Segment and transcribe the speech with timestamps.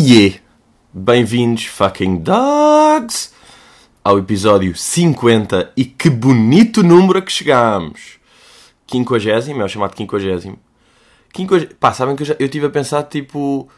[0.00, 0.36] Yeah!
[0.94, 3.32] Bem-vindos, fucking dogs,
[4.04, 8.20] ao episódio 50 e que bonito número a que chegámos!
[8.88, 10.56] 50, é o chamado 50.
[11.36, 11.74] 50.
[11.80, 13.68] Pá, sabem que eu, já, eu estive a pensar tipo.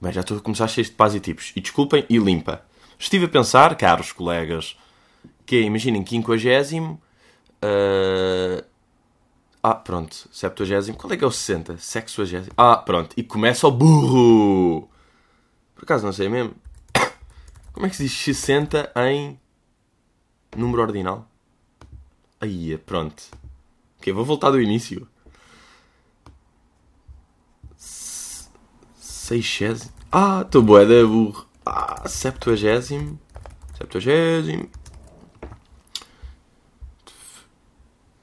[0.00, 1.52] Bem, já estou a começar cheio de paz e tipos.
[1.54, 2.62] E desculpem, e limpa.
[2.98, 4.74] Estive a pensar, caros colegas,
[5.44, 6.32] que é, imaginem, 50.
[7.62, 8.64] Uh...
[9.62, 10.94] Ah, pronto, 70.
[10.94, 11.76] Qual é que é o 60?
[11.76, 12.52] 60.
[12.56, 13.12] Ah, pronto.
[13.18, 14.88] E começa o burro!
[15.78, 16.56] Por acaso não sei mesmo.
[17.72, 19.38] Como é que se diz 60 em
[20.56, 21.30] número ordinal?
[22.40, 23.22] Aí, pronto.
[23.98, 25.06] Ok, vou voltar do início.
[27.76, 29.88] 600.
[30.10, 31.46] Ah, estou boa da burro.
[31.64, 32.56] Ah, 70.
[32.56, 33.16] 70.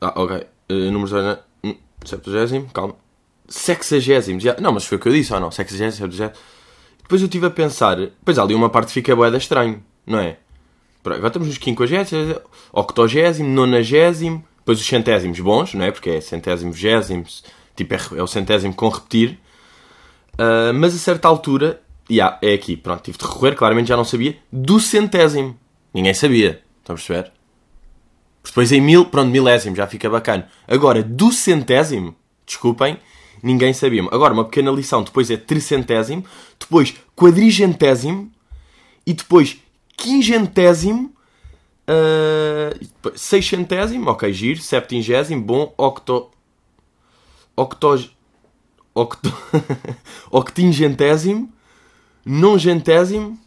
[0.01, 0.45] Ah, ok.
[0.69, 1.39] Uh, números ordinais.
[2.03, 2.55] 70.
[2.55, 2.95] Hum, calma.
[3.47, 4.41] Sexagésimo.
[4.41, 4.57] Já...
[4.59, 5.51] Não, mas foi o que eu disse ou não?
[5.51, 6.37] Sexagésimo, 70.
[7.05, 10.37] Depois eu estive a pensar, pois ali uma parte fica boeda estranho, não é?
[11.03, 12.41] Agora estamos nos 50,
[12.73, 15.91] octogésimo, nonagésimo, depois os centésimos bons, não é?
[15.91, 17.43] Porque é centésimo, vigésimos,
[17.75, 19.39] tipo é, é, o centésimo com repetir.
[20.33, 24.03] Uh, mas a certa altura, yeah, é aqui, pronto, tive de recorrer, claramente já não
[24.03, 25.55] sabia, do centésimo.
[25.93, 27.31] Ninguém sabia, estão a perceber?
[28.43, 30.47] Depois em mil, pronto, milésimo, já fica bacana.
[30.67, 32.15] Agora, do centésimo,
[32.47, 32.97] desculpem,
[33.45, 34.01] ninguém sabia.
[34.11, 36.25] Agora, uma pequena lição, depois é tricentésimo,
[36.59, 38.31] depois quadrigentésimo
[39.05, 39.57] e depois
[39.95, 41.13] quingentésimo,
[41.87, 46.31] uh, seiscentésimo, ok, giro, septingésimo, bom, octo...
[47.55, 48.09] octo...
[48.95, 49.33] octo...
[50.31, 51.47] octingentésimo,
[52.25, 53.37] nongentésimo,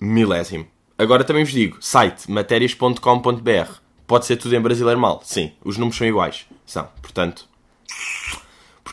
[0.00, 0.66] milésimo.
[0.96, 3.72] Agora também vos digo, site matérias.com.br.
[4.06, 5.20] Pode ser tudo em brasileiro mal.
[5.24, 6.46] Sim, os números são iguais.
[6.64, 7.46] São, portanto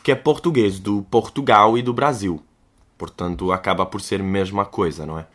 [0.04, 2.42] porque é português do Portugal e do Brasil.
[2.98, 5.26] Portanto, acaba por ser a mesma coisa, não é?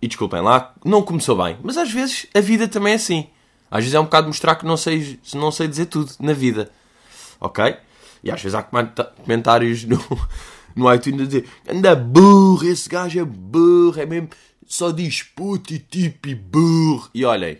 [0.00, 3.26] E desculpem lá, não começou bem, mas às vezes a vida também é assim.
[3.68, 6.70] Às vezes é um bocado mostrar que não sei, não sei dizer tudo na vida.
[7.40, 7.76] Ok?
[8.22, 9.98] E às vezes há comentários no,
[10.76, 14.28] no iTunes a dizer anda burro, esse gajo é burro, é mesmo,
[14.64, 17.10] só diz puto e tipo burro.
[17.12, 17.58] E olhem,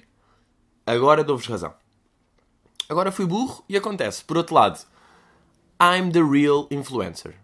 [0.87, 1.75] agora dou-vos razão.
[2.89, 4.23] Agora fui burro e acontece.
[4.23, 4.79] Por outro lado,
[5.81, 7.35] I'm the real influencer.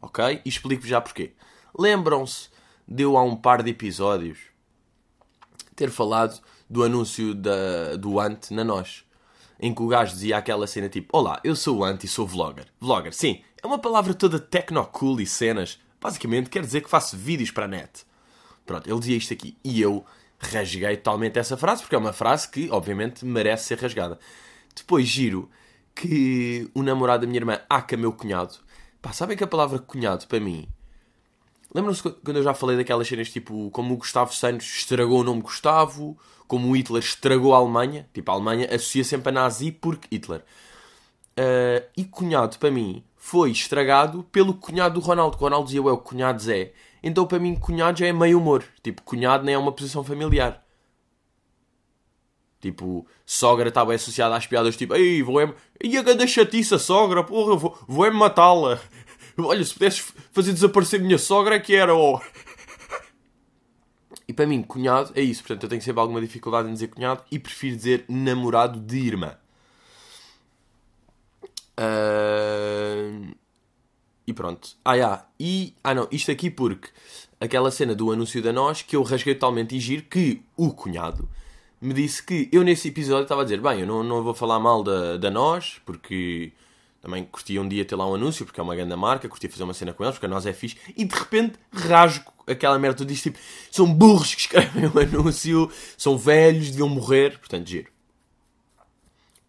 [0.00, 0.40] Ok?
[0.44, 1.32] E explico-vos já porquê.
[1.78, 2.48] Lembram-se
[2.88, 4.38] de eu há um par de episódios
[5.76, 9.04] ter falado do anúncio da, do Ant na Nós.
[9.60, 12.26] Em que o gajo dizia aquela cena tipo: Olá, eu sou o Ant e sou
[12.26, 12.66] vlogger.
[12.80, 15.78] Vlogger, sim, é uma palavra toda tecno-cool e cenas.
[16.00, 18.04] Basicamente quer dizer que faço vídeos para a net.
[18.64, 19.56] Pronto, ele dizia isto aqui.
[19.62, 20.04] E eu
[20.38, 24.18] rasguei totalmente essa frase, porque é uma frase que, obviamente, merece ser rasgada.
[24.74, 25.48] Depois giro
[25.94, 28.54] que o namorado da minha irmã aca meu cunhado.
[29.00, 30.68] Pá, sabem que a palavra cunhado, para mim...
[31.74, 35.40] Lembram-se quando eu já falei daquelas cenas, tipo, como o Gustavo Santos estragou o nome
[35.40, 38.06] Gustavo, como o Hitler estragou a Alemanha.
[38.12, 40.44] Tipo, a Alemanha associa sempre a nazi porque Hitler.
[41.30, 45.36] Uh, e cunhado, para mim, foi estragado pelo cunhado do Ronaldo.
[45.36, 46.72] O Ronaldo dizia, é o cunhado Zé.
[47.02, 48.62] Então, para mim, cunhado já é meio humor.
[48.82, 50.62] Tipo, cunhado nem é uma posição familiar.
[52.62, 55.52] Tipo, sogra está bem associada às piadas, tipo, ei, vou é...
[55.82, 58.80] E a grande chatiça, sogra, porra, vou, vou matá-la.
[59.36, 62.20] Olha, se pudesses fazer desaparecer minha sogra, é que era, oh.
[64.28, 65.42] E para mim, cunhado é isso.
[65.42, 69.36] Portanto, eu tenho sempre alguma dificuldade em dizer cunhado e prefiro dizer namorado de irmã.
[71.76, 73.34] Uh...
[74.24, 74.76] E pronto.
[74.84, 75.26] Ah, yeah.
[75.40, 76.90] e Ah, não, isto aqui porque
[77.40, 81.28] aquela cena do anúncio da nós que eu rasguei totalmente e giro que o cunhado
[81.82, 84.60] me disse que eu nesse episódio estava a dizer, bem, eu não, não vou falar
[84.60, 86.52] mal da, da nós, porque
[87.00, 89.64] também curtia um dia ter lá um anúncio, porque é uma grande marca, curtia fazer
[89.64, 93.04] uma cena com eles, porque a nós é fixe, e de repente rasgo aquela merda,
[93.04, 93.36] diz tipo,
[93.68, 97.90] são burros que escrevem um anúncio, são velhos, deviam morrer, portanto, giro.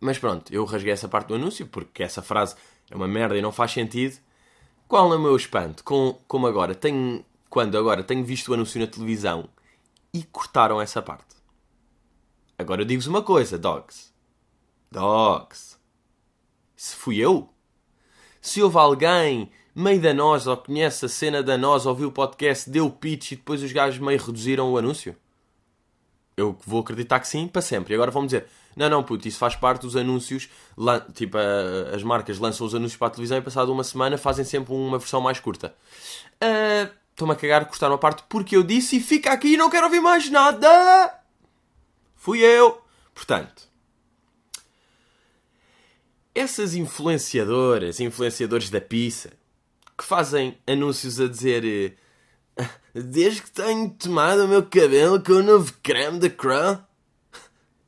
[0.02, 2.56] Mas pronto, eu rasguei essa parte do anúncio, porque essa frase
[2.90, 4.18] é uma merda e não faz sentido.
[4.88, 5.84] Qual é o meu espanto?
[5.84, 9.48] Com, como agora, tenho, quando agora tenho visto o anúncio na televisão
[10.12, 11.33] e cortaram essa parte.
[12.58, 14.14] Agora eu digo-vos uma coisa, dogs.
[14.92, 15.78] Dogs.
[16.76, 17.50] Se fui eu?
[18.42, 22.70] Se houve alguém meio da nós ou conhece a cena da nós, ouviu o podcast,
[22.70, 25.16] deu o pitch e depois os gajos meio reduziram o anúncio?
[26.36, 27.94] Eu vou acreditar que sim, para sempre.
[27.94, 30.50] E agora vão dizer: não, não, puto, isso faz parte dos anúncios.
[31.14, 31.38] Tipo,
[31.94, 34.98] as marcas lançam os anúncios para a televisão e, passado uma semana, fazem sempre uma
[34.98, 35.76] versão mais curta.
[36.36, 39.70] Uh, Estou-me a cagar, cortaram a parte porque eu disse e fica aqui e não
[39.70, 41.23] quero ouvir mais nada!
[42.24, 42.82] Fui eu.
[43.14, 43.68] Portanto,
[46.34, 49.34] essas influenciadoras, influenciadores da pizza,
[49.98, 51.98] que fazem anúncios a dizer
[52.96, 56.80] Desde que tenho tomado o meu cabelo com o novo creme da Crow.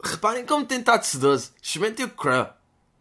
[0.04, 1.54] Reparem como tem estado sedoso.
[1.62, 2.50] Experimentem o Crow.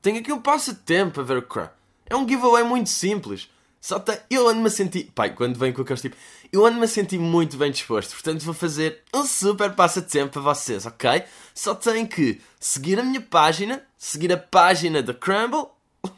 [0.01, 1.69] Tenho aqui um passatempo a ver o Crow.
[2.07, 3.51] É um giveaway muito simples.
[3.85, 4.19] Só tem...
[4.31, 5.13] Eu ando-me a sentir...
[5.15, 6.17] Pai, quando vem com aqueles tipo...
[6.51, 8.13] Eu ando-me a sentir muito bem disposto.
[8.13, 11.23] Portanto, vou fazer um super passatempo para vocês, ok?
[11.55, 13.87] Só têm que seguir a minha página.
[13.99, 15.67] Seguir a página da Crumble.
[16.03, 16.11] Uh,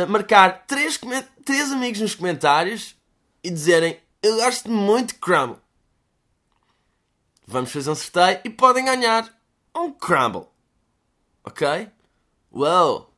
[0.08, 0.98] marcar três,
[1.44, 2.96] três amigos nos comentários.
[3.44, 4.00] E dizerem...
[4.22, 5.58] Eu gosto muito de Crumble.
[7.46, 9.30] Vamos fazer um sorteio e podem ganhar
[9.76, 10.46] um Crumble.
[11.44, 11.86] Ok?
[12.50, 13.12] Uou!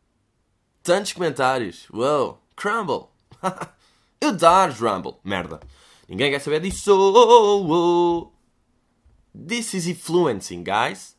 [0.83, 1.89] Tantos comentários.
[1.89, 2.43] Uou!
[2.57, 3.12] Crumble!
[4.21, 5.17] Eu dar Rumble.
[5.25, 5.61] Merda.
[6.09, 6.93] Ninguém quer saber disso.
[6.95, 8.33] Oh, oh.
[9.35, 11.17] This is influencing, guys.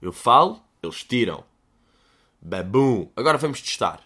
[0.00, 1.44] Eu falo, eles tiram.
[2.40, 3.10] Babum.
[3.14, 4.00] Agora vamos testar.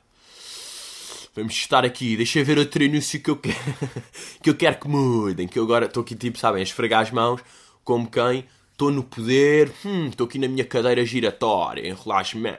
[1.35, 2.17] Vamos testar aqui.
[2.17, 3.57] Deixa eu ver outro anúncio que eu quero
[4.43, 5.49] que eu quero que mudem.
[5.49, 7.41] Que eu agora estou aqui, tipo, sabem, a esfregar as mãos
[7.85, 8.47] como quem
[8.83, 12.57] estou no poder, hum, estou aqui na minha cadeira giratória, enrolar as mãos.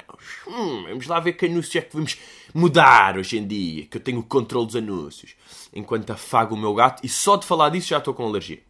[0.48, 2.18] Hum, vamos lá ver que anúncio é que vamos
[2.54, 5.36] mudar hoje em dia, que eu tenho o controle dos anúncios.
[5.74, 8.62] Enquanto afago o meu gato, e só de falar disso já estou com alergia.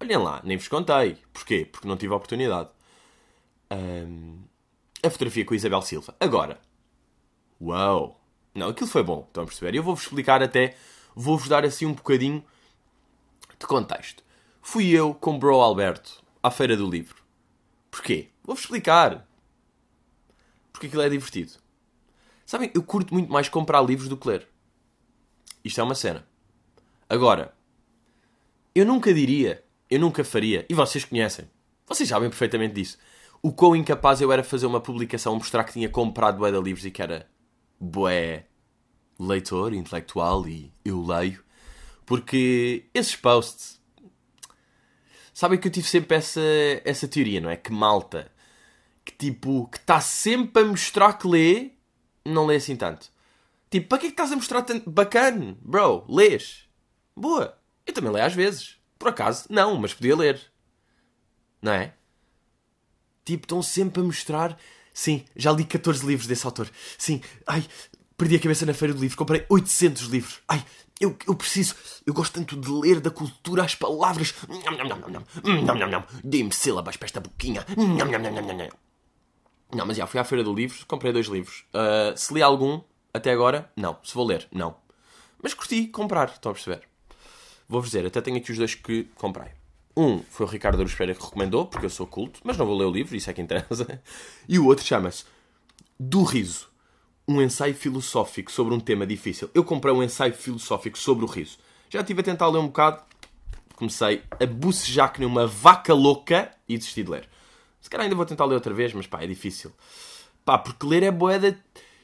[0.00, 1.16] Olhem lá, nem vos contei.
[1.32, 1.68] Porquê?
[1.70, 2.68] Porque não tive a oportunidade.
[3.70, 4.38] Um,
[5.00, 6.16] a fotografia com a Isabel Silva.
[6.18, 6.60] Agora.
[7.60, 8.20] Uau!
[8.54, 9.76] Não, aquilo foi bom, estão a perceber?
[9.76, 10.74] Eu vou-vos explicar até,
[11.14, 12.42] vou-vos dar assim um bocadinho
[13.56, 14.24] de contexto.
[14.60, 17.22] Fui eu com o Bro Alberto à Feira do Livro.
[17.90, 18.28] Porquê?
[18.44, 19.26] Vou-vos explicar.
[20.72, 21.52] Porque aquilo é divertido.
[22.46, 24.48] Sabem, eu curto muito mais comprar livros do que ler.
[25.64, 26.26] Isto é uma cena.
[27.08, 27.54] Agora,
[28.74, 31.50] eu nunca diria, eu nunca faria, e vocês conhecem,
[31.86, 32.98] vocês sabem perfeitamente disso,
[33.42, 36.84] o quão incapaz eu era fazer uma publicação, mostrar que tinha comprado bué de livros
[36.84, 37.28] e que era
[37.80, 38.46] bué
[39.18, 41.42] leitor, intelectual e eu leio.
[42.06, 43.77] Porque esses posts
[45.38, 46.40] Sabem que eu tive sempre essa,
[46.84, 47.54] essa teoria, não é?
[47.54, 48.28] Que malta
[49.04, 51.70] que tipo, que está sempre a mostrar que lê,
[52.24, 53.08] não lê assim tanto.
[53.70, 54.90] Tipo, para que é que estás a mostrar tanto?
[54.90, 56.68] Bacana, bro, lês.
[57.14, 57.56] Boa.
[57.86, 58.78] Eu também leio às vezes.
[58.98, 60.40] Por acaso, não, mas podia ler.
[61.62, 61.94] Não é?
[63.24, 64.58] Tipo, estão sempre a mostrar.
[64.92, 66.68] Sim, já li 14 livros desse autor.
[66.98, 67.64] Sim, ai,
[68.16, 70.40] perdi a cabeça na feira do livro, comprei 800 livros.
[70.48, 70.64] Ai,
[71.00, 71.74] eu, eu preciso,
[72.04, 74.34] eu gosto tanto de ler da cultura as palavras.
[76.24, 77.64] Dê-me sílabas para esta boquinha.
[79.72, 81.64] Não, mas já fui à Feira do Livro, comprei dois livros.
[81.74, 82.80] Uh, se li algum
[83.12, 83.98] até agora, não.
[84.02, 84.76] Se vou ler, não.
[85.42, 86.82] Mas curti comprar, estão a perceber?
[87.68, 89.52] Vou-vos dizer, até tenho aqui os dois que comprei.
[89.96, 92.76] Um foi o Ricardo Aruz Pereira que recomendou, porque eu sou culto, mas não vou
[92.76, 94.00] ler o livro, isso é que interessa.
[94.48, 95.24] E o outro chama-se
[95.98, 96.67] Do Riso
[97.28, 99.50] um ensaio filosófico sobre um tema difícil.
[99.54, 101.58] Eu comprei um ensaio filosófico sobre o riso.
[101.90, 103.02] Já estive a tentar ler um bocado,
[103.76, 107.28] comecei a bucejar que nem uma vaca louca e desisti de ler.
[107.82, 109.72] Se calhar ainda vou tentar ler outra vez, mas pá, é difícil.
[110.42, 111.58] Pá, porque ler é boeda.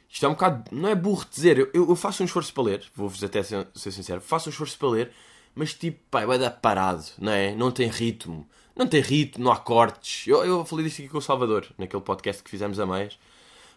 [0.09, 0.65] Isto é um bocado.
[0.71, 1.59] Não é burro dizer.
[1.59, 4.21] Eu, eu faço um esforço para ler, vou-vos até ser, ser, sincero.
[4.21, 5.11] Faço um esforço para ler,
[5.55, 7.55] mas tipo, pá, é boeda parado, não é?
[7.55, 8.47] Não tem ritmo.
[8.77, 10.27] Não tem ritmo, não há cortes.
[10.27, 13.19] Eu, eu falei disto aqui com o Salvador, naquele podcast que fizemos a meias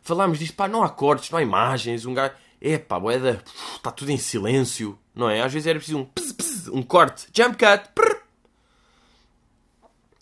[0.07, 2.34] falámos disto, pá, não há cortes, não há imagens, um gajo.
[2.60, 3.43] É pá, boeda,
[3.75, 5.41] está tudo em silêncio, não é?
[5.41, 8.17] Às vezes era preciso um pss, pss, um corte, jump cut, prr.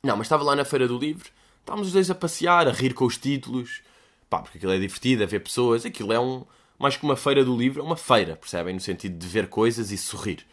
[0.04, 1.30] Não, mas estava lá na Feira do Livro,
[1.62, 3.82] estávamos os dois a passear, a rir com os títulos,
[4.30, 6.44] pá, porque aquilo é divertido, a ver pessoas, aquilo é um.
[6.78, 8.74] Mais que uma feira do livro, é uma feira, percebem?
[8.74, 10.46] No sentido de ver coisas e sorrir.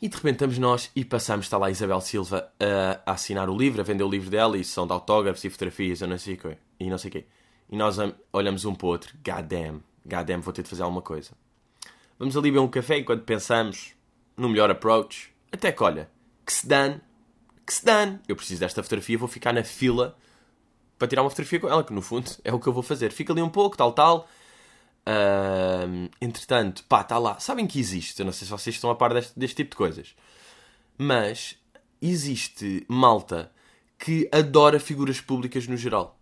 [0.00, 3.50] E de repente estamos nós e passamos, está lá a Isabel Silva a, a assinar
[3.50, 6.18] o livro, a vender o livro dela e são de autógrafos e fotografias, eu não
[6.18, 6.56] sei quê.
[6.78, 7.26] E não sei o quê
[7.68, 7.96] e nós
[8.32, 11.32] olhamos um para o outro, god damn, god damn, vou ter de fazer alguma coisa.
[12.18, 13.92] Vamos ali beber um café enquanto pensamos
[14.36, 15.32] no melhor approach.
[15.52, 16.10] Até que olha,
[16.44, 17.00] que se dane,
[17.66, 20.16] que se dane, eu preciso desta fotografia, vou ficar na fila
[20.98, 23.12] para tirar uma fotografia com ela, que no fundo é o que eu vou fazer.
[23.12, 24.28] Fica ali um pouco, tal, tal.
[25.06, 27.38] Uh, entretanto, pá, está lá.
[27.38, 29.76] Sabem que existe, eu não sei se vocês estão a par deste, deste tipo de
[29.76, 30.14] coisas,
[30.96, 31.56] mas
[32.00, 33.52] existe malta
[33.98, 36.15] que adora figuras públicas no geral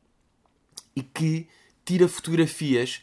[0.96, 1.48] e que
[1.84, 3.02] tira fotografias.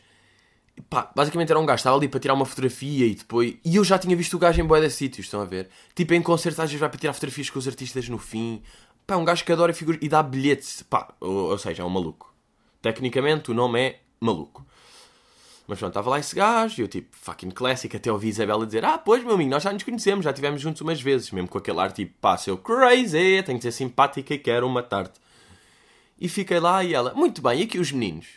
[0.90, 3.56] Pá, basicamente era um gajo, estava ali para tirar uma fotografia e depois.
[3.64, 5.70] E eu já tinha visto o gajo em boia de sítios, estão a ver?
[5.94, 8.62] Tipo, em concertos às vezes vai para tirar fotografias com os artistas no fim.
[9.06, 10.84] Pá, um gajo que adora figuras e dá bilhetes.
[10.84, 12.34] Pá, ou, ou seja, é um maluco.
[12.82, 14.66] Tecnicamente o nome é maluco.
[15.68, 18.84] Mas pronto, estava lá esse gajo e eu tipo, fucking clássico, até ouvi Isabela dizer:
[18.84, 21.58] Ah, pois meu amigo, nós já nos conhecemos, já estivemos juntos umas vezes, mesmo com
[21.58, 25.20] aquele ar tipo, pá, seu crazy, tenho que ser simpática e quero matar-te.
[26.22, 28.28] E fiquei lá e ela, muito bem, e aqui os meninos?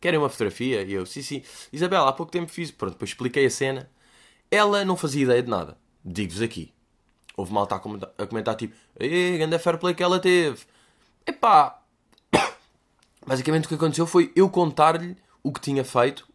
[0.00, 0.82] Querem uma fotografia?
[0.82, 1.40] E eu, sim, sim.
[1.72, 2.72] Isabela, há pouco tempo fiz.
[2.72, 3.88] Pronto, depois expliquei a cena.
[4.50, 5.78] Ela não fazia ideia de nada.
[6.04, 6.72] Digo-vos aqui.
[7.36, 10.64] Houve malta a comentar, a comentar tipo, Ei, grande fair play que ela teve.
[11.24, 11.80] Epá.
[13.24, 16.28] Basicamente o que aconteceu foi eu contar-lhe o que tinha feito.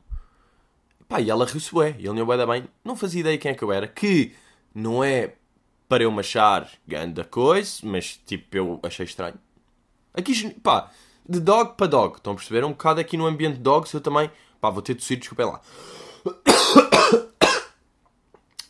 [1.02, 1.98] Epá, e ela riu-se bué.
[2.00, 2.64] E ele não bué bem.
[2.82, 3.90] Não fazia ideia quem é que eu era.
[3.90, 4.34] Que
[4.74, 5.34] não é
[5.90, 9.38] para eu me achar grande coisa, mas tipo, eu achei estranho.
[10.14, 10.92] Aqui, pá,
[11.28, 12.18] de dog para dog.
[12.18, 12.64] Estão a perceber?
[12.64, 14.30] Um bocado aqui no ambiente de dogs eu também.
[14.60, 15.62] Pá, vou ter de tossir, desculpem lá.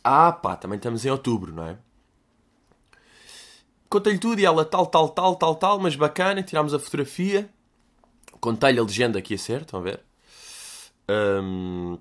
[0.04, 1.78] Ah, pá, também estamos em outubro, não é?
[3.88, 7.48] Contei-lhe tudo e ela tal, tal, tal, tal, tal, mas bacana, tirámos a fotografia.
[8.40, 10.00] Contei-lhe a legenda que ia ser, estão a ver?
[11.08, 11.98] Um...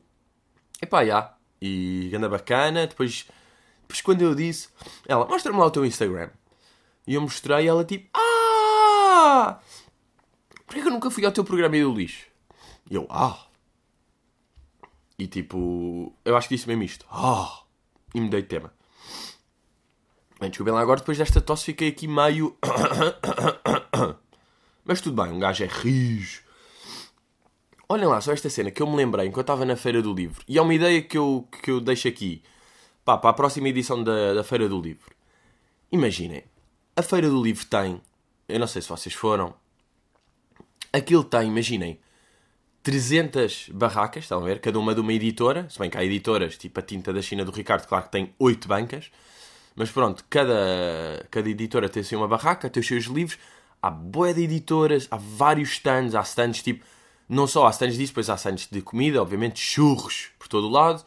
[0.82, 1.36] Epá, já.
[1.62, 2.88] E anda bacana.
[2.88, 3.28] Depois,
[3.82, 4.70] depois quando eu disse,
[5.08, 6.32] ela, mostra-me lá o teu Instagram.
[7.06, 8.31] E eu mostrei e ela tipo, ah!
[10.72, 12.28] Porquê que eu nunca fui ao teu programa e do lixo?
[12.90, 13.46] E eu, ah!
[15.20, 17.06] E tipo, eu acho que disse mesmo isto.
[17.12, 17.64] Ah!
[18.16, 18.74] E mudei de tema.
[20.40, 22.58] Desculpem lá agora, depois desta tosse fiquei aqui meio.
[24.86, 26.42] Mas tudo bem, um gajo é rijo.
[27.90, 30.42] Olhem lá, só esta cena que eu me lembrei enquanto estava na Feira do Livro.
[30.48, 32.42] E é uma ideia que eu, que eu deixo aqui
[33.04, 35.14] pá, para a próxima edição da, da Feira do Livro.
[35.92, 36.46] Imaginem,
[36.96, 38.02] a Feira do Livro tem,
[38.48, 39.54] eu não sei se vocês foram,
[40.94, 42.00] aquilo tem, imaginem,
[42.84, 44.60] 300 barracas, estão a ver?
[44.60, 45.70] Cada uma de uma editora.
[45.70, 48.34] Se bem que há editoras, tipo a Tinta da China do Ricardo, claro que tem
[48.40, 49.12] 8 bancas.
[49.76, 53.38] Mas pronto, cada, cada editora tem assim uma barraca, tem os seus livros.
[53.82, 56.16] Há boé de editoras, há vários stands.
[56.16, 56.86] Há stands tipo.
[57.30, 60.70] Não só há stands disso, depois há stands de comida, obviamente, churros por todo o
[60.70, 61.04] lado.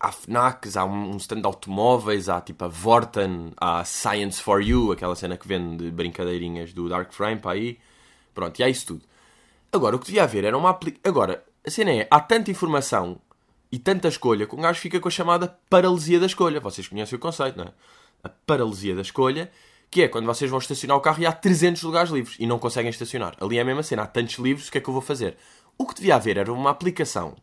[0.00, 4.92] Há FNACs, há um stand de automóveis, há tipo a Vorten, há Science for You,
[4.92, 7.78] aquela cena que vende brincadeirinhas do Dark Frame para aí.
[8.38, 9.02] Pronto, e há isso tudo.
[9.72, 11.10] Agora, o que devia haver era uma aplicação.
[11.10, 13.20] Agora, a cena é, há tanta informação
[13.72, 16.60] e tanta escolha que um gajo fica com a chamada paralisia da escolha.
[16.60, 17.72] Vocês conhecem o conceito, não é?
[18.22, 19.50] A paralisia da escolha,
[19.90, 22.60] que é quando vocês vão estacionar o carro e há 300 lugares livres e não
[22.60, 23.34] conseguem estacionar.
[23.40, 25.36] Ali é a mesma cena, há tantos livros, o que é que eu vou fazer?
[25.76, 27.34] O que devia haver era uma aplicação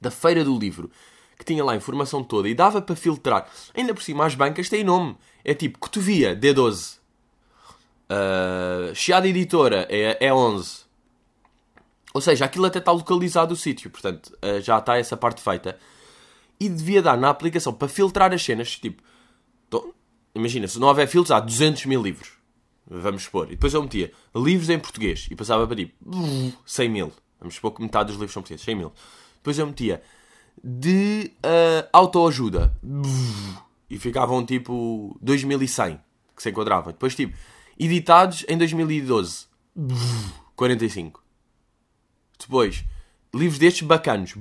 [0.00, 0.90] da Feira do Livro
[1.38, 3.46] que tinha lá a informação toda e dava para filtrar.
[3.74, 5.14] Ainda por cima, as bancas têm nome.
[5.44, 7.04] É tipo Cotovia, D12.
[8.08, 10.86] Uh, Chiada Editora, é, é 11.
[12.16, 15.78] Ou seja, aquilo até está localizado o sítio, portanto, eh, já está essa parte feita.
[16.58, 19.02] E devia dar na aplicação para filtrar as cenas, tipo,
[19.68, 19.94] tô,
[20.34, 22.30] imagina, se não houver filtros, há 200 mil livros.
[22.86, 23.48] Vamos supor.
[23.48, 25.92] E depois eu metia livros em português e passava para tipo
[26.64, 27.12] 100 mil.
[27.38, 28.92] Vamos supor que metade dos livros são portugueses, 100 mil.
[29.36, 30.02] Depois eu metia
[30.64, 32.74] de uh, autoajuda
[33.90, 36.00] e ficavam tipo 2100
[36.34, 36.92] que se enquadravam.
[36.92, 37.36] Depois tipo
[37.78, 39.46] editados em 2012
[40.56, 41.22] 45.
[42.38, 42.84] Depois,
[43.34, 44.34] livros destes bacanos.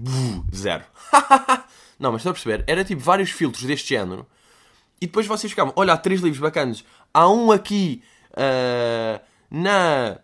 [0.54, 0.84] zero.
[2.00, 2.64] não, mas estão a perceber?
[2.68, 4.26] Era tipo vários filtros deste género.
[5.00, 6.86] E depois vocês ficavam, olha, há três livros bacanos.
[7.14, 8.02] Há um aqui
[8.32, 10.20] uh, na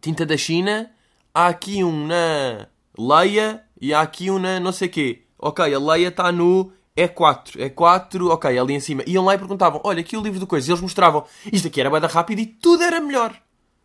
[0.00, 0.90] Tinta da China.
[1.32, 3.64] Há aqui um na Leia.
[3.80, 5.24] E há aqui um na não sei quê.
[5.38, 7.56] Ok, a Leia está no E4.
[7.56, 9.02] E4, ok, ali em cima.
[9.06, 10.68] Iam lá e perguntavam, olha, aqui o livro do coisa.
[10.68, 13.34] E eles mostravam, isto aqui era bada rápido e tudo era melhor.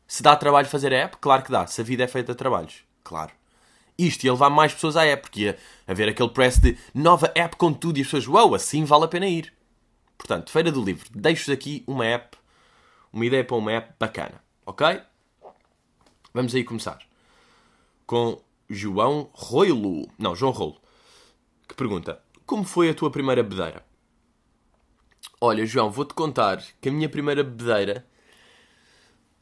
[0.07, 1.65] Se dá trabalho fazer a app, claro que dá.
[1.67, 3.31] Se a vida é feita de trabalhos, claro.
[3.97, 7.55] Isto ia levar mais pessoas à app, porque ia haver aquele press de nova app
[7.57, 9.53] com tudo e as pessoas, uau, wow, assim vale a pena ir.
[10.17, 12.37] Portanto, Feira do Livro, deixo-vos aqui uma app,
[13.11, 15.01] uma ideia para uma app bacana, ok?
[16.33, 16.99] Vamos aí começar
[18.05, 20.77] com João Roilo, não, João Rolo,
[21.67, 23.85] que pergunta: Como foi a tua primeira bedeira?
[25.39, 28.07] Olha, João, vou-te contar que a minha primeira bedeira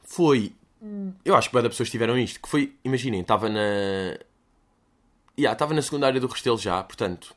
[0.02, 0.52] foi
[1.24, 2.38] eu acho que várias pessoas tiveram isto.
[2.38, 3.60] Que foi, imaginem, estava na.
[5.38, 7.34] Yeah, estava na secundária do Restelo já, portanto.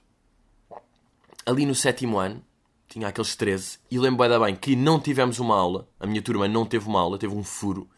[1.45, 2.43] Ali no sétimo ano,
[2.89, 6.65] tinha aqueles 13, e lembro bem que não tivemos uma aula, a minha turma não
[6.65, 7.89] teve uma aula, teve um furo,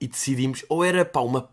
[0.00, 1.48] e decidimos, ou era pá, uma.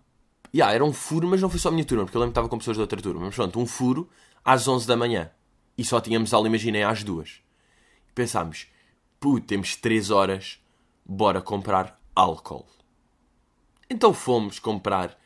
[0.51, 2.39] Yeah, era um furo, mas não foi só a minha turma, porque eu lembro que
[2.39, 4.09] estava com pessoas da outra turma, mas pronto, um furo
[4.43, 5.31] às 11 da manhã,
[5.77, 7.41] e só tínhamos aula, imaginei, às duas.
[8.09, 8.67] E pensámos,
[9.19, 10.59] puto, temos 3 horas,
[11.05, 12.65] bora comprar álcool.
[13.89, 15.17] Então fomos comprar.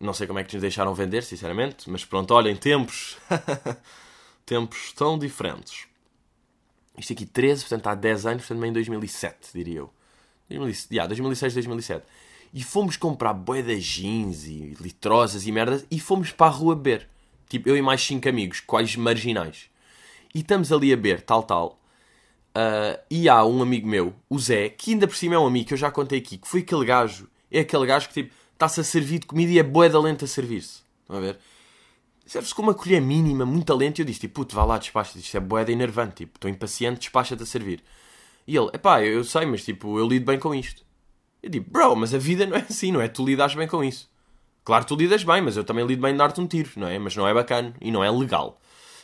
[0.00, 3.16] Não sei como é que nos deixaram vender, sinceramente, mas pronto, olhem, tempos.
[4.44, 5.86] tempos tão diferentes.
[6.98, 9.92] Isto aqui 13, portanto há 10 anos, portanto em 2007, diria eu.
[10.48, 12.04] 2006, yeah, 2006, 2007.
[12.52, 16.76] E fomos comprar boé de jeans e litrosas e merdas e fomos para a rua
[16.76, 17.08] beber.
[17.52, 19.68] Tipo, eu e mais 5 amigos, quais marginais.
[20.34, 21.78] E estamos ali a beber, tal, tal.
[22.56, 25.68] Uh, e há um amigo meu, o Zé, que ainda por cima é um amigo
[25.68, 28.80] que eu já contei aqui, que foi aquele gajo, é aquele gajo que tipo, está-se
[28.80, 30.80] a servir de comida e é boeda lenta a servir-se.
[31.02, 31.38] Estão a ver?
[32.24, 34.00] serve-se com uma colher mínima, muito lenta.
[34.00, 37.00] E eu disse, tipo, puto, vá lá, despacha Isto é boeda enervante, tipo, estou impaciente,
[37.00, 37.82] despacha-te a servir.
[38.46, 40.82] E ele, epá, eu sei, mas tipo, eu lido bem com isto.
[41.42, 43.08] Eu digo, bro, mas a vida não é assim, não é?
[43.08, 44.08] Tu lidas bem com isso.
[44.64, 46.98] Claro, tu lidas bem, mas eu também lido bem de dar-te um tiro, não é?
[46.98, 48.60] Mas não é bacana e não é legal.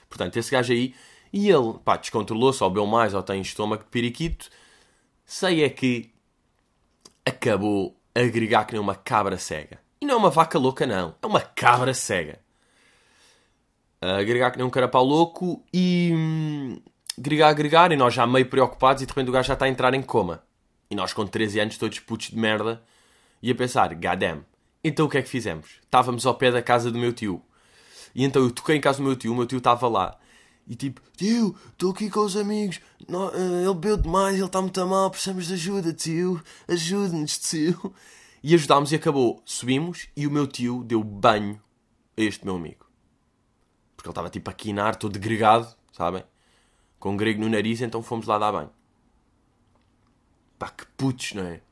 [0.09, 0.95] Portanto, esse gajo aí,
[1.33, 4.49] e ele, pá, descontrolou-se, ou bebeu mais, ou tem estômago de periquito.
[5.27, 6.11] Sei é que
[7.27, 9.79] acabou a agregar que nem uma cabra cega.
[10.01, 11.15] E não é uma vaca louca, não.
[11.21, 12.41] É uma cabra cega.
[14.01, 16.13] A agregar que nem um carapau louco e.
[16.15, 16.81] Hum,
[17.19, 19.69] agregar, agregar, e nós já meio preocupados, e de repente o gajo já está a
[19.69, 20.43] entrar em coma.
[20.91, 22.83] E nós com 13 anos, todos putos de merda,
[23.43, 24.45] e a pensar, goddamn.
[24.83, 25.81] Então o que é que fizemos?
[25.83, 27.43] Estávamos ao pé da casa do meu tio.
[28.15, 30.19] E então eu toquei em casa do meu tio, o meu tio estava lá.
[30.67, 34.61] E tipo, tio, estou aqui com os amigos, não, uh, ele bebeu demais, ele está
[34.61, 37.95] muito mal, precisamos de ajuda, tio, ajude-nos, tio.
[38.43, 39.43] E ajudámos e acabou.
[39.45, 41.61] Subimos e o meu tio deu banho
[42.17, 42.87] a este meu amigo.
[43.97, 46.23] Porque ele estava tipo a quinar, todo gregado, sabem?
[46.99, 48.71] Com grego no nariz, então fomos lá dar banho.
[50.59, 51.63] Pá, que putos, não é?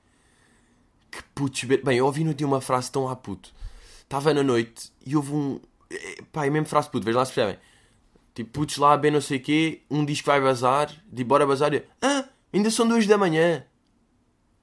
[1.11, 1.65] Que putos.
[1.65, 3.53] Bem, eu ouvi no dia uma frase tão a puto.
[4.03, 5.61] Estava na noite e houve um.
[5.91, 7.59] Eh, pá, é mesmo frase puto, vejam lá se percebem.
[8.35, 11.47] Tipo, putos lá, bem não sei o quê, um diz que vai bazar, de bora
[11.47, 11.83] bazar e.
[12.03, 13.65] Ah, ainda são duas da manhã.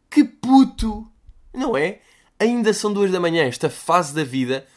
[0.10, 1.12] Que puto!
[1.54, 2.00] Não é?
[2.40, 4.68] Ainda são duas da manhã, esta fase da vida.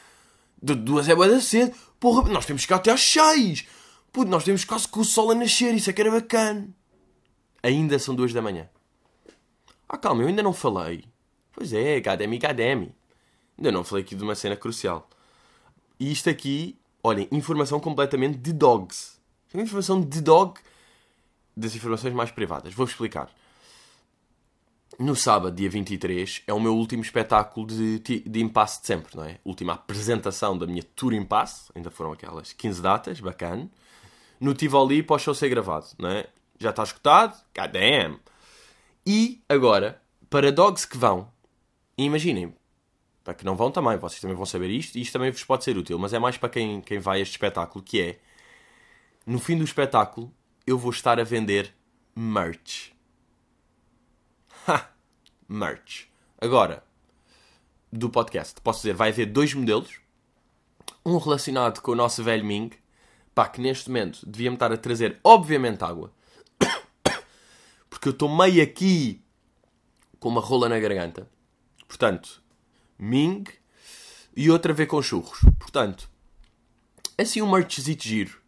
[0.63, 1.77] De duas é boa da cedo.
[2.01, 3.67] Porra, nós temos que ir até às seis.
[4.11, 6.69] Puto, nós temos quase com o sol a nascer, isso é que era bacana.
[7.63, 8.69] Ainda são duas da manhã.
[9.89, 11.05] Ah, calma, eu ainda não falei.
[11.57, 12.95] Pois é, Gademi, Gademi.
[13.57, 15.09] Ainda não falei aqui de uma cena crucial.
[15.99, 19.19] E isto aqui, olhem, informação completamente de dogs.
[19.55, 20.61] Informação de dog
[21.57, 22.75] das informações mais privadas.
[22.75, 23.31] Vou-vos explicar.
[24.99, 29.25] No sábado, dia 23, é o meu último espetáculo de, de impasse de sempre, não
[29.25, 29.41] é?
[29.43, 31.71] Última apresentação da minha tour impasse.
[31.75, 33.71] Ainda foram aquelas 15 datas, bacana.
[34.39, 36.27] No Tivoli para o show ser gravado, não é?
[36.59, 37.43] Já está escutado?
[37.57, 38.21] God damn!
[39.07, 41.31] E agora, para dogs que vão,
[42.05, 42.55] imaginem,
[43.25, 45.65] para que não vão também, vocês também vão saber isto, e isto também vos pode
[45.65, 48.19] ser útil, mas é mais para quem, quem vai a este espetáculo, que é,
[49.27, 50.33] no fim do espetáculo,
[50.67, 51.75] eu vou estar a vender
[52.15, 52.93] merch.
[54.69, 54.91] Ha!
[55.49, 56.09] Merch.
[56.41, 56.85] Agora,
[57.93, 60.01] do podcast, posso dizer, vai haver dois modelos,
[61.05, 62.71] um relacionado com o nosso velho Ming,
[63.35, 66.13] pá, que neste momento devia-me estar a trazer, obviamente, água,
[67.89, 69.23] porque eu estou meio aqui
[70.19, 71.29] com uma rola na garganta.
[71.87, 72.43] Portanto,
[72.99, 73.45] Ming
[74.37, 75.41] e outra a ver com churros.
[75.59, 76.11] Portanto,
[77.19, 78.41] assim um merchzito giro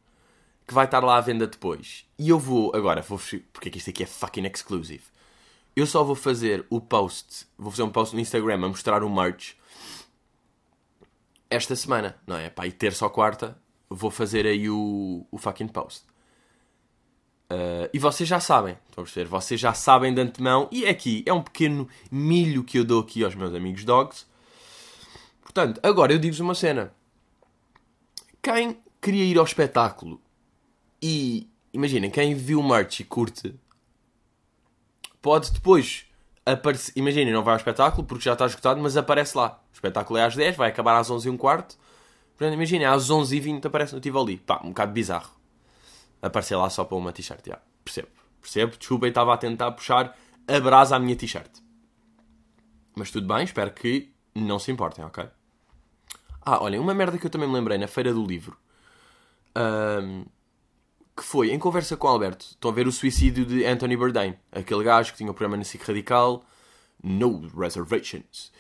[0.67, 2.05] que vai estar lá à venda depois.
[2.19, 3.19] E eu vou, agora, vou,
[3.53, 5.05] porque é que isto aqui é fucking exclusive.
[5.75, 9.09] Eu só vou fazer o post, vou fazer um post no Instagram a mostrar o
[9.09, 9.55] merch
[11.49, 12.51] esta semana, não é?
[12.51, 13.57] Pá, e terça ou quarta
[13.89, 16.05] vou fazer aí o, o fucking post.
[17.51, 19.27] Uh, e vocês já sabem, estão a perceber?
[19.27, 20.69] Vocês já sabem de antemão.
[20.71, 24.27] E aqui, é um pequeno milho que eu dou aqui aos meus amigos dogs.
[25.41, 26.93] Portanto, agora eu digo-vos uma cena.
[28.43, 30.21] Quem queria ir ao espetáculo
[31.03, 33.55] e, imaginem, quem viu o merch e curte,
[35.23, 36.05] pode depois
[36.45, 36.93] aparecer.
[36.97, 39.59] Imaginem, não vai ao espetáculo porque já está esgotado, mas aparece lá.
[39.73, 41.79] O espetáculo é às 10, vai acabar às 11 e um quarto.
[42.37, 44.37] Portanto, imaginem, às 11 e 20 aparece no Tivoli.
[44.37, 45.38] Pá, um bocado bizarro
[46.21, 47.47] aparecer lá só para uma t-shirt.
[47.47, 48.09] Yeah, percebo,
[48.41, 48.77] percebo.
[48.77, 51.51] Desculpem, estava a tentar puxar a brasa à minha t-shirt.
[52.95, 55.29] Mas tudo bem, espero que não se importem, ok?
[56.43, 58.57] Ah, olhem, uma merda que eu também me lembrei na Feira do Livro.
[59.57, 60.25] Um,
[61.17, 64.35] que foi, em conversa com o Alberto, estão a ver o suicídio de Anthony Bourdain.
[64.51, 66.45] Aquele gajo que tinha o um programa na SIC Radical,
[67.03, 68.53] No Reservations.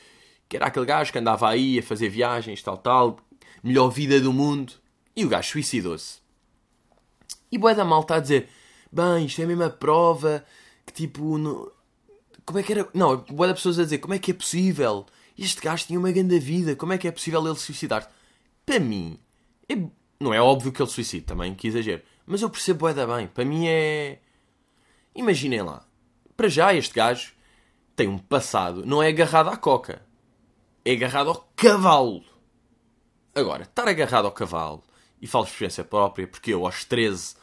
[0.49, 3.19] Que era aquele gajo que andava aí a fazer viagens, tal, tal.
[3.63, 4.73] Melhor vida do mundo.
[5.17, 6.21] E o gajo suicidou-se.
[7.51, 8.49] E boa da malta a dizer,
[8.93, 10.45] bem, isto é a mesma prova
[10.87, 11.39] que tipo.
[11.39, 11.73] No...
[12.45, 12.89] Como é que era.
[12.95, 15.07] Não, boa da pessoas a dizer, como é que é possível?
[15.37, 18.11] Este gajo tinha uma grande vida, como é que é possível ele suicidar?
[18.67, 19.19] Para mim,
[19.69, 19.77] é...
[20.21, 22.03] não é óbvio que ele suicide também, que exagero.
[22.27, 23.27] Mas eu percebo boa da bem.
[23.29, 24.19] Para mim é.
[25.15, 25.85] Imaginem lá.
[26.37, 27.33] Para já, este gajo
[27.99, 30.01] tem um passado, não é agarrado à coca,
[30.85, 32.23] é agarrado ao cavalo.
[33.35, 34.85] Agora, estar agarrado ao cavalo,
[35.21, 37.37] e falo de experiência própria, porque eu aos 13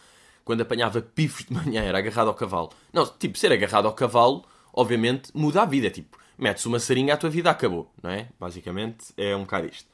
[0.45, 2.69] quando apanhava pifos de manhã, era agarrado ao cavalo.
[2.93, 5.89] Não, tipo, ser agarrado ao cavalo, obviamente, muda a vida.
[5.89, 8.29] Tipo, metes uma sarinha, a tua vida acabou, não é?
[8.39, 9.89] Basicamente, é um bocado isto.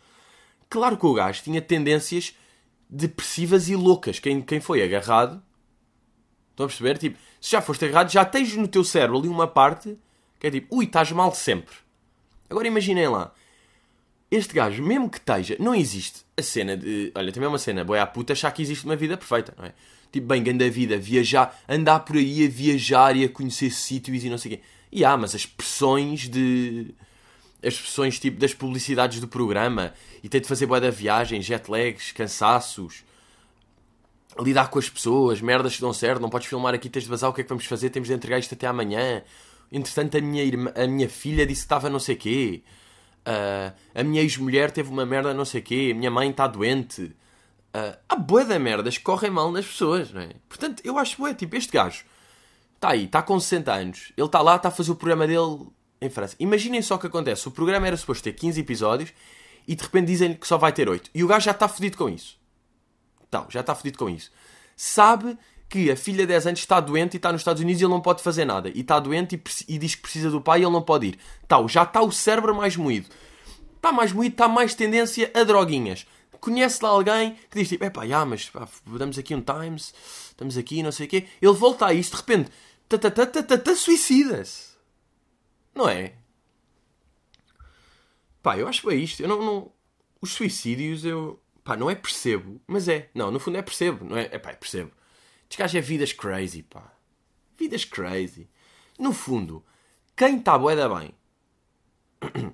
[0.70, 2.36] Claro que o gajo tinha tendências
[2.90, 4.20] depressivas e loucas.
[4.20, 5.42] Quem, quem foi agarrado,
[6.52, 6.98] estão a perceber?
[6.98, 9.98] Tipo, se já foste agarrado, já tens no teu cérebro ali uma parte
[10.38, 11.76] que é tipo, ui, estás mal sempre.
[12.50, 13.32] Agora imaginem lá,
[14.32, 17.12] este gajo, mesmo que esteja, não existe a cena de.
[17.14, 19.66] Olha, também é uma cena, boia à puta, achar que existe uma vida perfeita, não
[19.66, 19.74] é?
[20.10, 24.30] Tipo, bem, grande vida, viajar, andar por aí a viajar e a conhecer sítios e
[24.30, 24.64] não sei o quê.
[24.90, 26.94] E há, mas as pressões de.
[27.64, 31.70] As pressões tipo das publicidades do programa e ter de fazer boia da viagem, jet
[31.70, 33.04] lags, cansaços,
[34.40, 37.30] lidar com as pessoas, merdas que dão certo, não podes filmar aqui, tens de vazar,
[37.30, 37.90] o que é que vamos fazer?
[37.92, 39.22] Temos de entregar isto até amanhã.
[39.72, 42.64] Entretanto, a minha, irmã, a minha filha disse que estava não sei quê.
[43.28, 45.92] Uh, a minha ex-mulher teve uma merda não sei quê.
[45.94, 47.04] A minha mãe está doente.
[47.04, 50.32] Uh, há boa da merdas que correm mal nas pessoas, não é?
[50.50, 52.04] Portanto, eu acho boa, tipo, este gajo
[52.76, 54.12] está aí, está com 60 anos.
[54.18, 55.68] Ele está lá, está a fazer o programa dele
[56.02, 56.36] em França.
[56.40, 57.48] Imaginem só o que acontece.
[57.48, 59.14] O programa era suposto ter 15 episódios
[59.68, 61.12] e de repente dizem-lhe que só vai ter 8.
[61.14, 62.40] E o gajo já está fodido com isso.
[63.28, 64.32] Então, já está fodido com isso.
[64.76, 65.38] Sabe
[65.72, 67.94] que a filha de 10 anos está doente e está nos Estados Unidos e ele
[67.94, 68.70] não pode fazer nada.
[68.70, 71.20] E está doente e, e diz que precisa do pai e ele não pode ir.
[71.48, 73.08] Tal, já está o cérebro mais moído.
[73.78, 76.06] Está mais moído, está mais tendência a droguinhas.
[76.42, 79.94] Conhece lá alguém que diz tipo, epá, já, mas pá, damos aqui um Times,
[80.28, 81.28] estamos aqui, não sei o quê.
[81.42, 82.52] Ele volta a isto, de repente,
[83.78, 84.72] suicida-se.
[85.74, 86.16] Não é?
[88.44, 89.22] Pá, eu acho bem isto.
[89.22, 89.72] Eu não, não...
[90.20, 91.40] Os suicídios eu...
[91.64, 93.10] Pá, não é percebo, mas é.
[93.14, 94.28] Não, no fundo é percebo, não é?
[94.32, 94.92] É pá, é percebo.
[95.52, 96.94] Este gajo é vidas crazy, pá.
[97.58, 98.48] Vidas crazy.
[98.98, 99.62] No fundo,
[100.16, 101.14] quem está boeda bem.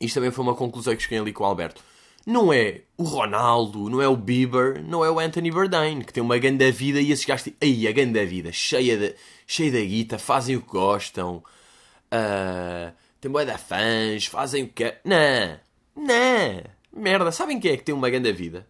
[0.00, 1.80] Isto também foi uma conclusão que cheguei ali com o Alberto.
[2.26, 6.20] Não é o Ronaldo, não é o Bieber, não é o Anthony Bourdain, que tem
[6.20, 7.54] uma grande vida e esses gajos.
[7.60, 9.14] Aí, a grande vida, cheia de,
[9.46, 14.92] cheia da guita, fazem o que gostam, uh, tem boeda fãs, fazem o que.
[15.04, 15.60] Não,
[15.94, 18.66] não, merda, sabem quem é que tem uma grande vida?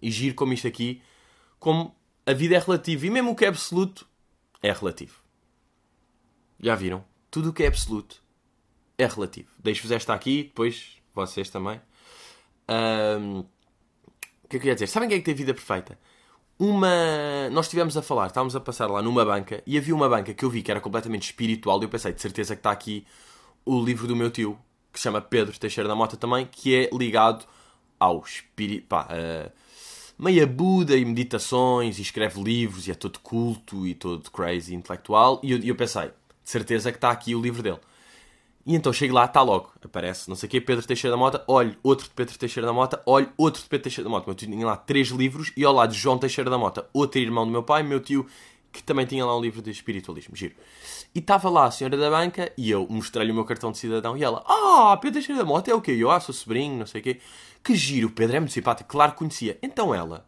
[0.00, 1.02] E giro como isto aqui,
[1.58, 1.97] como
[2.28, 4.06] a vida é relativa e mesmo o que é absoluto
[4.62, 5.22] é relativo.
[6.60, 7.02] Já viram?
[7.30, 8.22] Tudo o que é absoluto
[8.98, 9.48] é relativo.
[9.58, 11.80] Deixo-vos esta aqui, depois vocês também.
[12.68, 13.38] Um,
[14.44, 14.88] o que é que eu ia dizer?
[14.88, 15.98] Sabem quem é que tem vida perfeita?
[16.58, 17.48] Uma.
[17.50, 20.44] Nós estivemos a falar, estávamos a passar lá numa banca e havia uma banca que
[20.44, 23.06] eu vi que era completamente espiritual e eu pensei, de certeza que está aqui
[23.64, 24.58] o livro do meu tio,
[24.92, 27.46] que se chama Pedro Teixeira da Mota também, que é ligado
[27.98, 28.86] ao espírito.
[28.86, 29.50] Pá, uh,
[30.18, 35.40] meia Buda e meditações e escreve livros e é todo culto e todo crazy intelectual.
[35.42, 37.78] E eu, eu pensei, de certeza que está aqui o livro dele.
[38.66, 41.42] E então chego lá, está logo, aparece, não sei o quê, Pedro Teixeira da Mota,
[41.46, 44.26] olho outro de Pedro Teixeira da Mota, olho outro de Pedro Teixeira da Mota.
[44.26, 47.18] Meu tio tinha lá três livros e ao lado de João Teixeira da Mota, outro
[47.18, 48.26] irmão do meu pai, meu tio,
[48.78, 50.54] que também tinha lá um livro de espiritualismo, giro.
[51.14, 54.16] E estava lá a senhora da banca e eu mostrei-lhe o meu cartão de cidadão
[54.16, 55.92] e ela, ah, Pedro Teixeira da Mota é o quê?
[55.92, 57.20] Eu, ah, sou sobrinho, não sei o quê.
[57.62, 59.58] Que giro, Pedro é muito simpático, claro que conhecia.
[59.62, 60.26] Então ela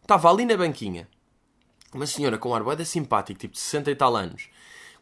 [0.00, 1.08] estava ali na banquinha,
[1.92, 4.48] uma senhora com um ar simpático, tipo de 60 e tal anos,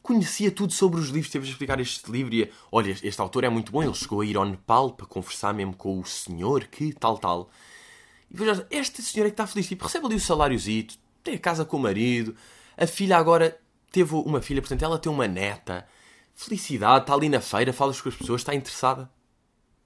[0.03, 3.49] conhecia tudo sobre os livros, teve a explicar este livro e, olha, este autor é
[3.49, 6.93] muito bom, ele chegou a ir ao Nepal para conversar mesmo com o senhor, que
[6.93, 7.51] tal, tal.
[8.31, 11.65] E depois, esta senhora que está feliz, tipo, recebe ali o saláriozito, tem a casa
[11.65, 12.35] com o marido,
[12.77, 13.59] a filha agora
[13.91, 15.87] teve uma filha, portanto ela tem uma neta,
[16.35, 19.11] felicidade, está ali na feira, fala com as pessoas, está interessada.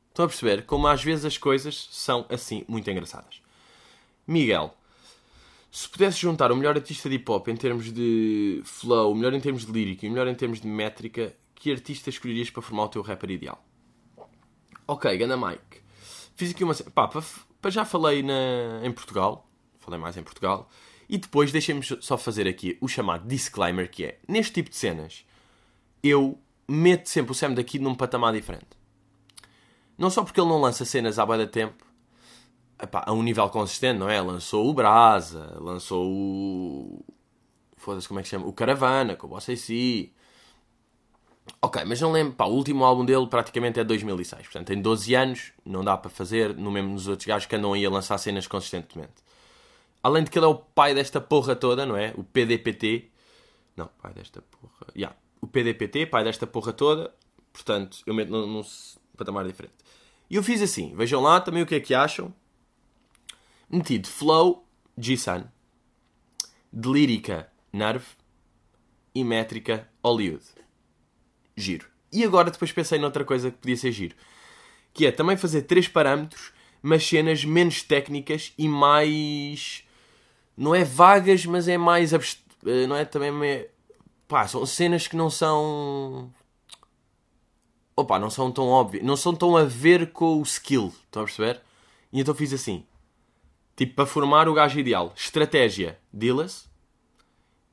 [0.08, 3.42] Estão a perceber como às vezes as coisas são assim muito engraçadas.
[4.26, 4.74] Miguel,
[5.70, 9.34] se pudesse juntar o melhor artista de hip hop em termos de flow, o melhor
[9.34, 12.62] em termos de lírica e o melhor em termos de métrica, que artista escolherias para
[12.62, 13.62] formar o teu rapper ideal?
[14.86, 15.82] Ok, Gana Mike.
[16.34, 16.74] Fiz aqui uma.
[16.74, 19.48] Pá, para, já falei na, em Portugal.
[19.78, 20.70] Falei mais em Portugal.
[21.08, 25.24] E depois deixem-me só fazer aqui o chamado disclaimer que é, neste tipo de cenas,
[26.02, 26.38] eu
[26.68, 28.66] meto sempre o Sam daqui num patamar diferente.
[29.96, 31.84] Não só porque ele não lança cenas há bem tempo,
[32.80, 34.20] epá, a um nível consistente, não é?
[34.20, 37.04] Lançou o Brasa, lançou o.
[37.76, 38.46] Foda-se, como é que se chama?
[38.46, 40.12] O Caravana, com o Bossa si.
[41.62, 45.14] Ok, mas não lembro, pá, o último álbum dele praticamente é 2006, portanto tem 12
[45.14, 48.18] anos, não dá para fazer, no mesmo nos outros gajos que andam aí a lançar
[48.18, 49.14] cenas consistentemente.
[50.06, 52.14] Além de que ele é o pai desta porra toda, não é?
[52.16, 53.10] O PDPT.
[53.76, 54.86] Não, pai desta porra.
[54.94, 55.16] Yeah.
[55.40, 57.12] O PDPT, pai desta porra toda.
[57.52, 58.62] Portanto, eu meto num, num
[59.16, 59.74] patamar diferente.
[60.30, 60.94] E eu fiz assim.
[60.94, 62.32] Vejam lá também o que é que acham
[63.68, 64.64] metido flow,
[64.96, 65.42] G-Sun,
[66.72, 68.06] de lírica, Nerve
[69.12, 70.44] e métrica, Hollywood.
[71.56, 71.88] Giro.
[72.12, 74.14] E agora depois pensei noutra coisa que podia ser giro.
[74.94, 79.84] Que é também fazer três parâmetros, mas cenas menos técnicas e mais...
[80.56, 82.14] Não é vagas, mas é mais...
[82.14, 82.40] Abst...
[82.64, 83.30] Eh, não é também...
[83.46, 83.70] É...
[84.26, 86.32] Pá, são cenas que não são...
[87.94, 89.04] Opa, não são tão óbvias.
[89.04, 90.92] Não são tão a ver com o skill.
[91.04, 91.62] Estão a perceber?
[92.12, 92.84] E então fiz assim.
[93.76, 95.12] Tipo, para formar o gajo ideal.
[95.14, 96.68] Estratégia, dealers.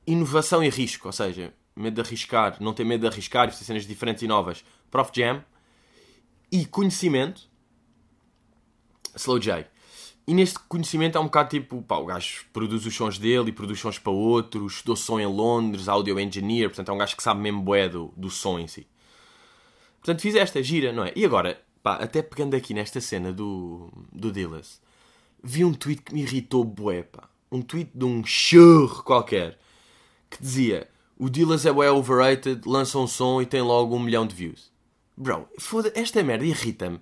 [0.06, 3.64] Inovação e risco, ou seja, medo de arriscar, não ter medo de arriscar e fazer
[3.64, 4.62] cenas diferentes e novas.
[4.90, 5.42] Prof Jam.
[6.52, 7.48] E conhecimento,
[9.16, 9.66] Slow J.
[10.26, 13.52] E neste conhecimento é um bocado tipo, pá, o gajo produz os sons dele e
[13.52, 17.22] produz sons para outros, estudou som em Londres, audio engineer, portanto é um gajo que
[17.22, 18.86] sabe mesmo bué do, do som em si.
[20.00, 21.12] Portanto fiz esta gira, não é?
[21.14, 24.80] E agora, pá, até pegando aqui nesta cena do, do Dillas,
[25.42, 27.28] vi um tweet que me irritou bué, pá.
[27.52, 29.58] Um tweet de um churro qualquer,
[30.30, 34.26] que dizia, o Dillas é bué overrated, lança um som e tem logo um milhão
[34.26, 34.72] de views.
[35.16, 36.98] Bro, foda esta merda irrita-me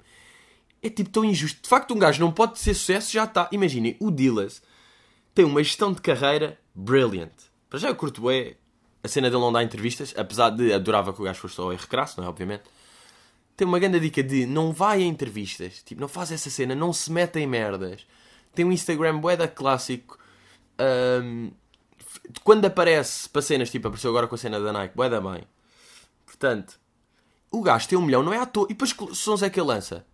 [0.83, 1.63] é tipo tão injusto.
[1.63, 3.49] De facto, um gajo não pode ter sucesso, já está.
[3.53, 4.63] Imaginem, o Dillas
[5.35, 7.33] tem uma gestão de carreira brilliant.
[7.71, 8.57] Para já eu curto é
[9.03, 11.87] a cena dele não dá entrevistas, apesar de adorava que o gajo fosse só erro
[11.89, 12.29] crasso, não é?
[12.29, 12.65] Obviamente.
[13.57, 16.93] Tem uma grande dica de não vai a entrevistas, tipo, não faz essa cena, não
[16.93, 18.07] se mete em merdas.
[18.55, 20.19] Tem um Instagram boeda clássico.
[20.81, 21.51] Um,
[22.43, 25.45] quando aparece para cenas, tipo, apareceu agora com a cena da Nike, boeda bem.
[26.25, 26.81] Portanto,
[27.51, 28.67] o gajo tem um milhão, não é à toa.
[28.67, 30.07] E depois que sons é que ele lança?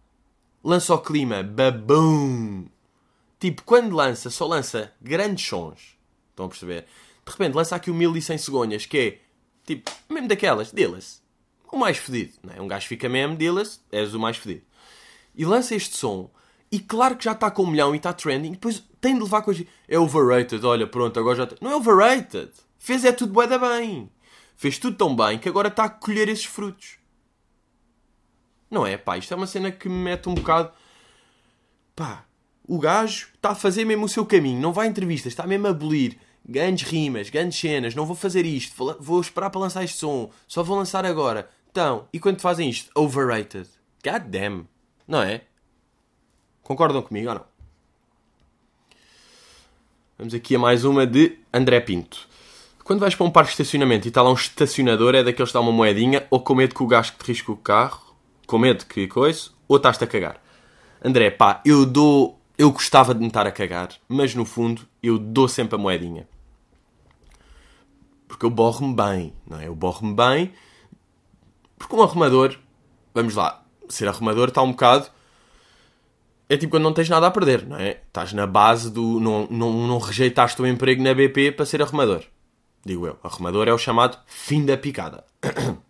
[0.63, 2.67] Lança o clima, babum.
[3.39, 5.97] Tipo, quando lança, só lança grandes sons.
[6.31, 6.87] Estão a perceber?
[7.25, 9.19] De repente lança aqui o 1100 cegonhas, que é,
[9.65, 11.23] tipo, mesmo daquelas, Dillas.
[11.71, 12.61] O mais fedido, não é?
[12.61, 14.63] Um gajo fica mesmo, Dillas, és o mais fedido.
[15.35, 16.31] E lança este som,
[16.71, 19.23] e claro que já está com um milhão e está trending, e depois tem de
[19.23, 19.67] levar coisas.
[19.87, 21.49] É overrated, olha, pronto, agora já.
[21.61, 22.51] Não é overrated.
[22.79, 24.11] Fez é tudo bué bem.
[24.57, 26.98] Fez tudo tão bem que agora está a colher esses frutos.
[28.71, 30.71] Não é, pá, isto é uma cena que me mete um bocado.
[31.97, 32.25] Pá,
[32.67, 35.67] o gajo está a fazer mesmo o seu caminho, não vai a entrevistas, está mesmo
[35.67, 39.99] a abolir grandes rimas, grandes cenas, não vou fazer isto, vou, esperar para lançar este
[39.99, 41.49] som, só vou lançar agora.
[41.71, 42.91] Então, e quando fazem isto?
[42.95, 43.69] Overrated.
[44.05, 44.67] God damn.
[45.07, 45.43] Não é?
[46.63, 47.45] Concordam comigo ou não?
[50.19, 52.29] Vamos aqui a mais uma de André Pinto.
[52.83, 55.55] Quando vais para um parque de estacionamento e está lá um estacionador, é daqueles que
[55.55, 58.08] dá uma moedinha ou com medo que o gajo que te risca o carro
[58.49, 60.43] com medo que coisa, ou estás-te a cagar?
[61.05, 62.41] André, pá, eu dou.
[62.57, 66.27] Eu gostava de me estar a cagar, mas no fundo eu dou sempre a moedinha.
[68.27, 69.69] Porque eu borro-me bem, não é?
[69.69, 70.53] Eu borro-me bem.
[71.79, 72.59] Porque um arrumador,
[73.15, 75.07] vamos lá, ser arrumador está um bocado.
[76.49, 78.01] É tipo quando não tens nada a perder, não é?
[78.07, 79.21] Estás na base do.
[79.21, 82.25] Não, não, não rejeitaste o emprego na BP para ser arrumador.
[82.85, 83.19] Digo eu.
[83.23, 85.25] Arrumador é o chamado fim da picada.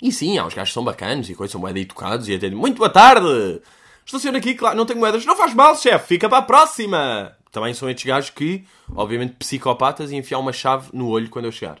[0.00, 2.50] E sim, há uns gajos que são bacanos e coisas, são moeda educados e até
[2.50, 3.60] muito boa tarde!
[4.04, 5.24] Estaciono aqui, claro, não tenho moedas.
[5.24, 7.36] Não faz mal, chefe, fica para a próxima!
[7.50, 11.52] Também são estes gajos que, obviamente, psicopatas e enfiar uma chave no olho quando eu
[11.52, 11.80] chegar.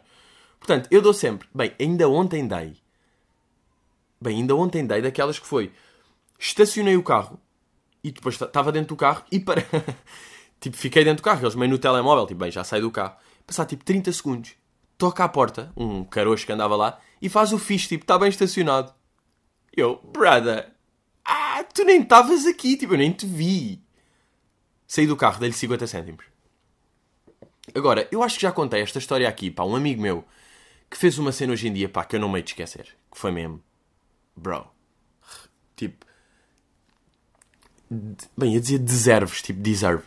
[0.58, 1.46] Portanto, eu dou sempre.
[1.54, 2.76] Bem, ainda ontem dei.
[4.20, 5.70] Bem, ainda ontem dei daquelas que foi.
[6.38, 7.38] Estacionei o carro
[8.02, 9.64] e depois estava dentro do carro e para.
[10.58, 13.16] tipo, fiquei dentro do carro, eles meio no telemóvel, tipo, bem, já saí do carro.
[13.46, 14.52] Passar tipo 30 segundos,
[14.98, 18.28] toca à porta, um caroço que andava lá, e faz o fixe, tipo, está bem
[18.28, 18.92] estacionado.
[19.76, 20.72] Eu, brother,
[21.24, 23.82] ah, tu nem estavas aqui, tipo, eu nem te vi.
[24.86, 26.24] Saí do carro, dei-lhe 50 cêntimos.
[27.74, 30.24] Agora, eu acho que já contei esta história aqui, pá, um amigo meu
[30.88, 32.96] que fez uma cena hoje em dia, pá, que eu não me de esquecer.
[33.10, 33.62] Que foi mesmo,
[34.36, 34.66] bro,
[35.74, 36.06] tipo,
[38.36, 40.04] bem, ia dizer deserves, tipo, deserve.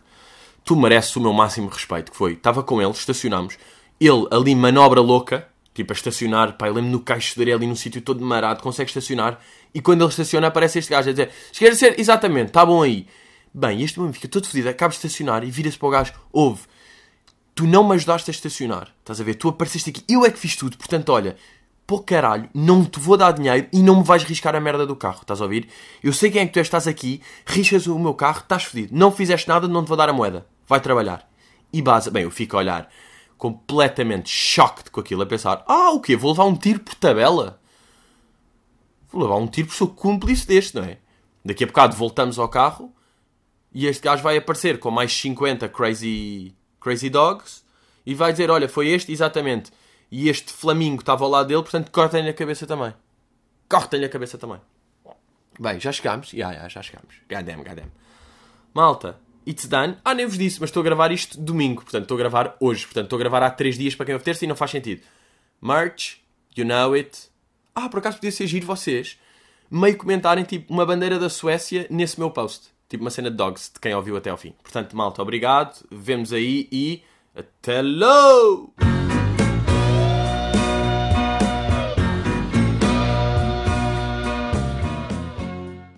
[0.63, 3.57] Tu mereces o meu máximo respeito, que foi, estava com ele, estacionámos,
[3.99, 7.75] ele ali manobra louca, tipo a estacionar, pá, eu lembro no caixo de ali num
[7.75, 9.39] sítio todo marado, consegue estacionar,
[9.73, 13.07] e quando ele estaciona aparece este gajo a dizer, quer dizer, exatamente, está bom aí.
[13.53, 16.61] Bem, este homem fica todo fodido, acaba de estacionar e vira-se para o gajo, ouve,
[17.55, 20.39] tu não me ajudaste a estacionar, estás a ver, tu apareceste aqui, eu é que
[20.39, 21.35] fiz tudo, portanto, olha,
[21.87, 24.95] pô caralho, não te vou dar dinheiro e não me vais riscar a merda do
[24.95, 25.67] carro, estás a ouvir?
[26.03, 28.95] Eu sei quem é que tu és, estás aqui, riscas o meu carro, estás fodido,
[28.95, 31.27] não fizeste nada, não te vou dar a moeda, vai trabalhar.
[31.73, 32.89] E base, bem, eu fico a olhar
[33.39, 36.15] completamente choque com aquilo, a pensar: ah, o quê?
[36.15, 37.59] Vou levar um tiro por tabela?
[39.09, 40.97] Vou levar um tiro por sou cúmplice deste, não é?
[41.43, 42.93] Daqui a bocado voltamos ao carro
[43.73, 47.63] e este gajo vai aparecer com mais 50 crazy, crazy dogs
[48.05, 49.71] e vai dizer: olha, foi este, exatamente.
[50.11, 52.93] E este flamingo estava ao lado dele, portanto, cortem-lhe a cabeça também.
[53.69, 54.59] Cortem-lhe a cabeça também.
[55.59, 56.33] Bem, já chegámos.
[56.33, 57.15] Yeah, yeah, já chegámos.
[57.27, 57.85] Gadam, gadam.
[58.73, 59.97] Malta, It's done.
[60.05, 61.81] Ah, nem vos disse, mas estou a gravar isto domingo.
[61.81, 62.85] Portanto, estou a gravar hoje.
[62.85, 65.01] Portanto, estou a gravar há 3 dias para quem ouve terça e não faz sentido.
[65.61, 66.17] Merch,
[66.55, 67.17] you know it.
[67.73, 69.17] Ah, por acaso podia ser giro vocês
[69.71, 72.69] meio comentarem tipo uma bandeira da Suécia nesse meu post.
[72.87, 74.53] Tipo uma cena de dogs, de quem ouviu até ao fim.
[74.63, 75.85] Portanto, malta, obrigado.
[75.91, 77.03] Vemos aí e
[77.35, 78.73] até logo!